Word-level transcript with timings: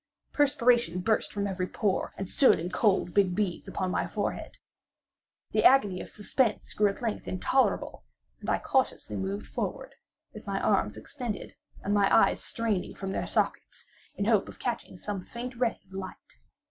Perspiration 0.33 1.01
burst 1.01 1.31
from 1.31 1.45
every 1.45 1.67
pore, 1.67 2.11
and 2.17 2.27
stood 2.27 2.57
in 2.57 2.71
cold 2.71 3.13
big 3.13 3.35
beads 3.35 3.67
upon 3.69 3.91
my 3.91 4.07
forehead. 4.07 4.57
The 5.51 5.63
agony 5.63 6.01
of 6.01 6.09
suspense 6.09 6.73
grew 6.73 6.87
at 6.89 7.03
length 7.03 7.27
intolerable, 7.27 8.03
and 8.39 8.49
I 8.49 8.57
cautiously 8.57 9.15
moved 9.15 9.45
forward, 9.45 9.93
with 10.33 10.47
my 10.47 10.59
arms 10.59 10.97
extended, 10.97 11.53
and 11.83 11.93
my 11.93 12.11
eyes 12.11 12.41
straining 12.43 12.95
from 12.95 13.11
their 13.11 13.27
sockets, 13.27 13.85
in 14.15 14.25
the 14.25 14.31
hope 14.31 14.49
of 14.49 14.57
catching 14.57 14.97
some 14.97 15.21
faint 15.21 15.55
ray 15.57 15.79
of 15.85 15.93
light. 15.93 16.39